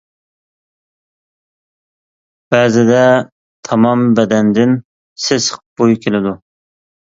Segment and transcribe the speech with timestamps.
[2.55, 3.05] بەزىدە
[3.69, 4.75] تامام بەدەندىن
[5.27, 6.37] سېسىق بۇي كېلىدۇ.